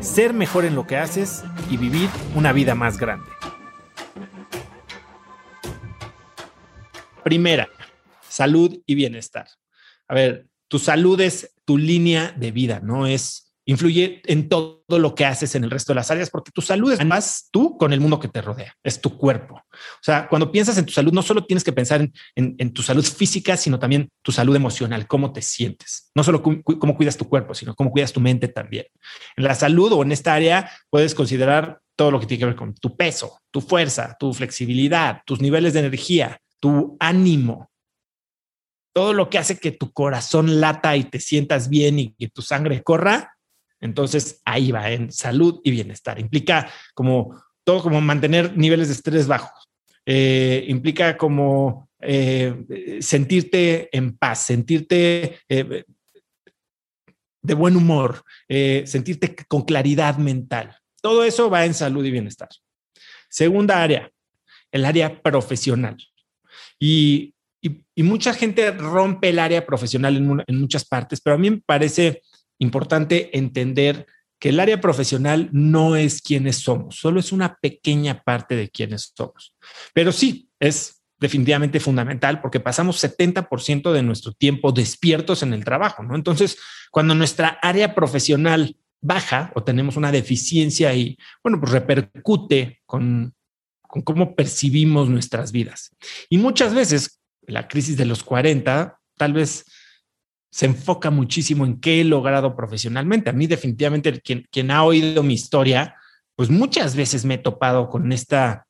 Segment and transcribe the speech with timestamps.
[0.00, 3.30] ser mejor en lo que haces y vivir una vida más grande.
[7.22, 7.68] Primera,
[8.28, 9.46] salud y bienestar.
[10.08, 15.14] A ver, tu salud es tu línea de vida, no es influye en todo lo
[15.14, 17.92] que haces en el resto de las áreas, porque tu salud es más tú con
[17.92, 19.54] el mundo que te rodea, es tu cuerpo.
[19.54, 23.04] O sea, cuando piensas en tu salud, no solo tienes que pensar en, tu salud
[23.04, 26.10] física, sino también tu salud emocional, cómo te sientes.
[26.16, 28.86] No solo cómo cuidas tu cuerpo, sino cómo cuidas tu mente también.
[29.36, 32.56] En la salud o en esta área puedes considerar todo lo que tiene que ver
[32.56, 37.70] con tu peso, tu fuerza, tu flexibilidad, tus niveles de energía, tu ánimo,
[38.92, 42.42] todo lo que hace que tu corazón lata y te sientas bien y que tu
[42.42, 43.36] sangre corra,
[43.80, 46.18] entonces ahí va en salud y bienestar.
[46.20, 49.68] Implica como todo como mantener niveles de estrés bajos.
[50.06, 55.84] Eh, implica como eh, sentirte en paz, sentirte eh,
[57.42, 60.76] de buen humor, sentirte con claridad mental.
[61.00, 62.50] Todo eso va en salud y bienestar.
[63.30, 64.10] Segunda área,
[64.72, 65.96] el área profesional.
[66.78, 67.34] Y,
[67.96, 72.22] mucha gente rompe el área profesional en muchas partes, pero a mí me parece
[72.60, 74.06] importante entender
[74.38, 79.12] que el área profesional no es quienes somos, solo es una pequeña parte de quienes
[79.14, 79.54] somos.
[79.92, 86.02] Pero sí, es definitivamente fundamental porque pasamos 70% de nuestro tiempo despiertos en el trabajo,
[86.02, 86.14] ¿no?
[86.14, 86.58] Entonces,
[86.90, 93.34] cuando nuestra área profesional baja o tenemos una deficiencia y, bueno, pues repercute con,
[93.82, 95.94] con cómo percibimos nuestras vidas.
[96.30, 99.66] Y muchas veces, la crisis de los 40, tal vez
[100.50, 103.30] se enfoca muchísimo en qué he logrado profesionalmente.
[103.30, 105.96] A mí definitivamente quien, quien ha oído mi historia,
[106.36, 108.66] pues muchas veces me he topado con esta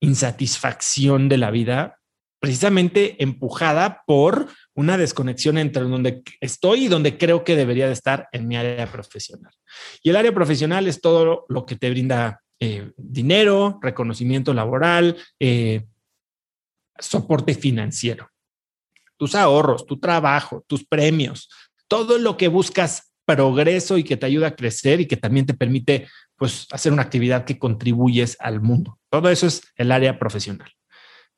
[0.00, 2.00] insatisfacción de la vida,
[2.40, 8.28] precisamente empujada por una desconexión entre donde estoy y donde creo que debería de estar
[8.32, 9.52] en mi área profesional.
[10.02, 15.84] Y el área profesional es todo lo que te brinda eh, dinero, reconocimiento laboral, eh,
[16.98, 18.31] soporte financiero
[19.22, 21.48] tus ahorros, tu trabajo, tus premios,
[21.86, 25.54] todo lo que buscas progreso y que te ayuda a crecer y que también te
[25.54, 28.98] permite pues hacer una actividad que contribuyes al mundo.
[29.10, 30.72] Todo eso es el área profesional.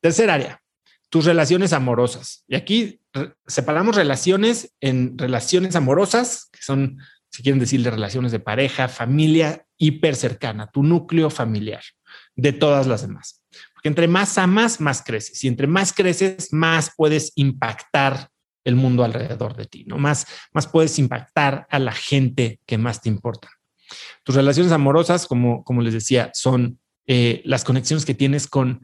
[0.01, 0.63] Tercer área,
[1.11, 2.43] tus relaciones amorosas.
[2.49, 3.03] Y aquí
[3.47, 6.97] separamos relaciones en relaciones amorosas, que son,
[7.31, 11.83] si quieren decirle, relaciones de pareja, familia hiper cercana, tu núcleo familiar,
[12.35, 13.45] de todas las demás
[13.85, 15.45] entre más amas, más creces.
[15.45, 18.31] Y entre más creces, más puedes impactar
[18.65, 19.99] el mundo alrededor de ti, ¿no?
[19.99, 23.51] Más, más puedes impactar a la gente que más te importa.
[24.25, 28.83] Tus relaciones amorosas, como, como les decía, son eh, las conexiones que tienes con,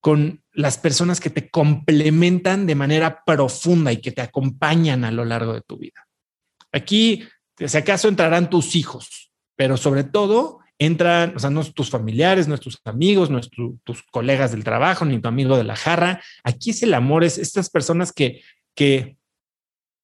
[0.00, 5.24] con las personas que te complementan de manera profunda y que te acompañan a lo
[5.24, 6.06] largo de tu vida.
[6.70, 7.24] Aquí,
[7.58, 12.56] si acaso, entrarán tus hijos, pero sobre todo entran, o sea, no tus familiares, no
[12.58, 13.40] tus amigos, no
[13.84, 16.22] tus colegas del trabajo, ni tu amigo de la jarra.
[16.42, 18.42] Aquí es el amor, es estas personas que,
[18.74, 19.18] que,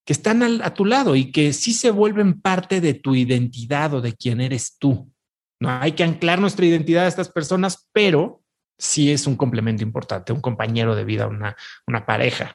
[0.04, 4.02] que están a tu lado y que sí se vuelven parte de tu identidad o
[4.02, 5.10] de quién eres tú.
[5.58, 8.42] No hay que anclar nuestra identidad a estas personas, pero
[8.78, 11.56] sí es un complemento importante, un compañero de vida, una,
[11.86, 12.54] una pareja.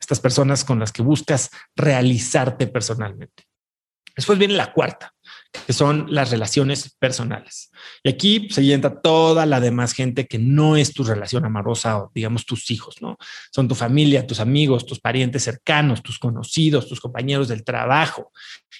[0.00, 3.44] Estas personas con las que buscas realizarte personalmente.
[4.16, 5.14] Después viene la cuarta,
[5.66, 7.70] que son las relaciones personales.
[8.02, 12.10] Y aquí se entra toda la demás gente que no es tu relación amorosa o
[12.14, 13.18] digamos tus hijos, ¿no?
[13.52, 18.32] Son tu familia, tus amigos, tus parientes cercanos, tus conocidos, tus compañeros del trabajo.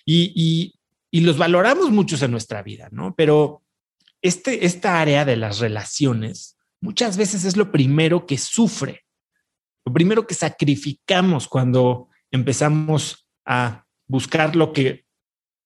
[0.05, 0.75] Y,
[1.13, 3.15] los valoramos muchos en nuestra vida, ¿no?
[3.15, 3.63] Pero
[4.23, 9.05] este, esta área de las relaciones muchas veces es lo primero que sufre,
[9.85, 15.02] lo primero que sacrificamos cuando empezamos a buscar lo que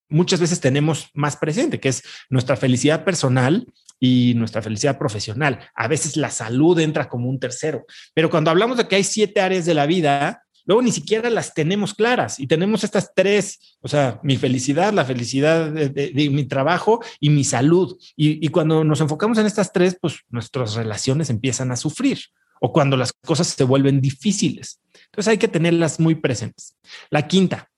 [0.09, 3.67] muchas veces tenemos más presente, que es nuestra felicidad personal
[3.99, 5.59] y nuestra felicidad profesional.
[5.75, 9.41] A veces la salud entra como un tercero, pero cuando hablamos de que hay siete
[9.41, 13.87] áreas de la vida, luego ni siquiera las tenemos claras y tenemos estas tres, o
[13.87, 17.97] sea, mi felicidad, la felicidad de, mi trabajo y mi salud.
[18.15, 22.19] Y, y, cuando nos enfocamos en estas tres, pues nuestras relaciones empiezan a sufrir
[22.59, 24.79] o cuando las cosas se vuelven difíciles.
[25.05, 26.75] Entonces hay que tenerlas muy presentes.
[27.09, 27.69] La quinta,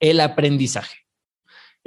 [0.00, 1.07] el aprendizaje.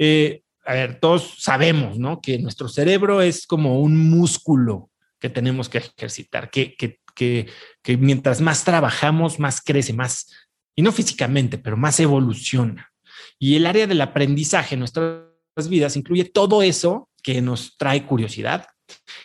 [0.04, 2.20] Eh, a ver, todos sabemos, ¿no?
[2.20, 4.90] Que nuestro cerebro es como un músculo
[5.20, 7.46] que tenemos que ejercitar, que, que, que,
[7.82, 10.26] que mientras más trabajamos, más crece, más,
[10.74, 12.92] y no físicamente, pero más evoluciona.
[13.38, 15.22] Y el área del aprendizaje en nuestras
[15.68, 18.66] vidas incluye todo eso que nos trae curiosidad,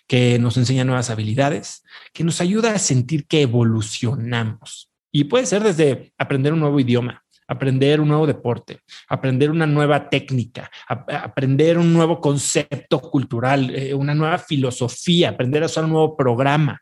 [0.06, 1.82] que nos enseña nuevas habilidades,
[2.14, 4.92] que nos ayuda a sentir que evolucionamos.
[5.12, 10.10] Y puede ser desde aprender un nuevo idioma, aprender un nuevo deporte, aprender una nueva
[10.10, 16.18] técnica, aprender un nuevo concepto cultural, eh, una nueva filosofía, aprender a usar un nuevo
[16.18, 16.82] programa,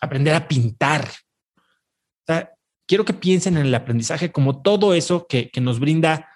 [0.00, 1.08] aprender a pintar.
[2.86, 6.30] quiero que piensen en el aprendizaje como todo eso que, nos brinda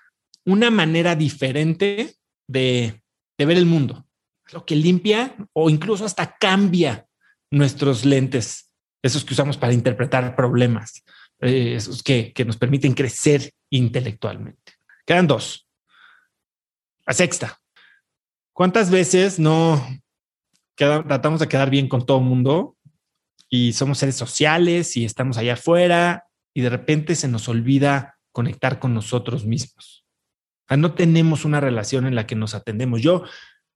[0.45, 2.15] una manera diferente
[2.47, 3.03] de,
[3.39, 4.07] de ver el mundo,
[4.53, 7.07] lo que limpia o incluso hasta cambia
[7.51, 8.71] nuestros lentes,
[9.03, 11.03] esos que usamos para interpretar problemas,
[11.43, 14.75] eh, que, nos permiten crecer intelectualmente.
[15.05, 15.69] Quedan dos.
[17.05, 17.59] La sexta.
[18.53, 19.85] ¿Cuántas veces no
[20.77, 22.77] tratamos de quedar bien con todo el mundo
[23.49, 28.79] y somos seres sociales y estamos allá afuera y de repente se nos olvida conectar
[28.79, 30.01] con nosotros mismos?
[30.75, 33.03] no tenemos una relación en la que nos atendemos.
[33.03, 33.25] Yo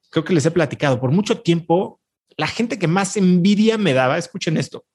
[0.09, 2.01] creo que les he platicado por mucho tiempo,
[2.39, 4.87] la gente que más envidia me daba, escuchen esto,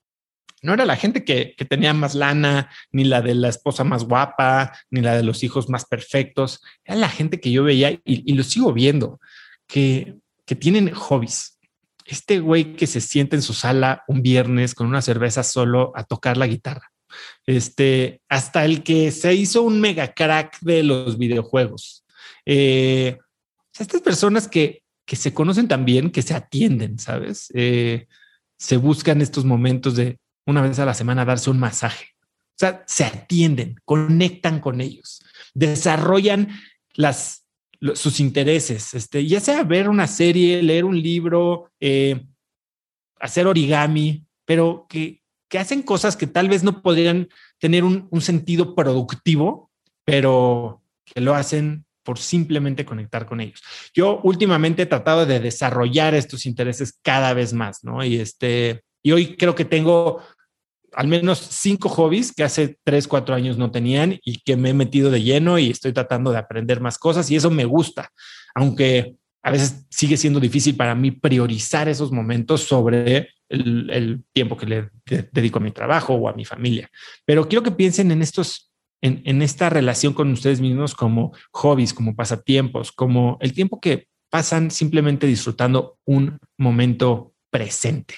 [0.61, 4.73] no era la gente que, tenía más lana, ni la de la esposa más guapa,
[4.89, 6.61] ni la de los hijos más perfectos.
[6.85, 9.19] Era la gente que yo veía y, lo sigo viendo,
[9.67, 10.15] que,
[10.45, 11.57] que tienen hobbies.
[12.05, 16.03] Este güey que se siente en su sala un viernes con una cerveza solo a
[16.03, 16.91] tocar la guitarra.
[17.45, 22.05] Este, hasta el que se hizo un mega crack de los videojuegos.
[22.45, 23.17] Eh,
[23.77, 27.51] estas personas que, que se conocen también, que se atienden, ¿sabes?
[27.55, 28.07] Eh,
[28.57, 32.07] se buscan estos momentos de, una vez a la semana darse un masaje.
[32.33, 35.23] O sea, se atienden, conectan con ellos,
[35.53, 36.49] desarrollan
[36.93, 37.47] las,
[37.95, 42.23] sus intereses, este, ya sea ver una serie, leer un libro, eh,
[43.19, 48.21] hacer origami, pero que, que, hacen cosas que tal vez no podrían tener un, un
[48.21, 49.71] sentido productivo,
[50.05, 53.61] pero que lo hacen por simplemente conectar con ellos.
[53.93, 58.03] Yo últimamente he tratado de desarrollar estos intereses cada vez más, ¿no?
[58.03, 60.21] Y este, y hoy creo que tengo
[60.93, 64.73] al menos cinco hobbies que hace tres, cuatro años no tenían y que me he
[64.73, 68.11] metido de lleno y estoy tratando de aprender más cosas y eso me gusta,
[68.53, 74.65] aunque a veces sigue siendo difícil para mí priorizar esos momentos sobre el, tiempo que
[74.65, 74.89] le
[75.31, 76.89] dedico a mi trabajo o a mi familia.
[77.25, 78.71] Pero quiero que piensen en estos,
[79.01, 84.69] en, esta relación con ustedes mismos como hobbies, como pasatiempos, como el tiempo que pasan
[84.69, 88.15] simplemente disfrutando un momento presente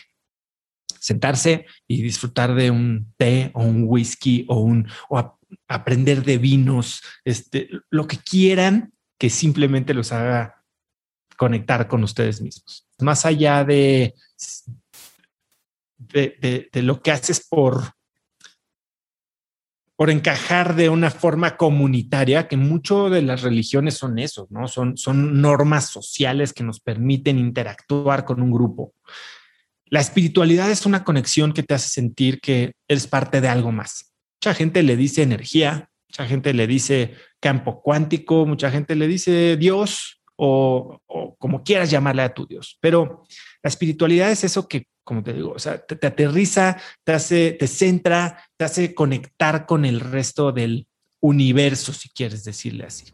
[1.03, 7.01] sentarse y disfrutar de un té o un whisky o un o aprender de vinos,
[7.25, 10.63] este, lo que quieran que simplemente los haga
[11.37, 12.87] conectar con ustedes mismos.
[12.99, 14.15] Más allá de,
[15.97, 17.83] de, lo que haces por,
[19.97, 24.69] por encajar de una forma comunitaria, que mucho de las religiones son eso, ¿no?
[24.69, 28.93] Son, son normas sociales que nos permiten interactuar con un grupo.
[29.93, 34.11] La espiritualidad es una conexión que te hace sentir que eres parte de algo más.
[34.41, 39.55] Mucha gente le dice energía, mucha gente le dice campo cuántico, mucha gente le dice
[39.55, 40.99] Dios o,
[41.37, 42.79] como quieras llamarle a tu Dios.
[42.81, 43.27] Pero
[43.61, 47.51] la espiritualidad es eso que, como te digo, o sea, te, te aterriza, te hace,
[47.51, 50.87] te centra, te hace conectar con el resto del
[51.19, 53.13] universo, si quieres decirle así.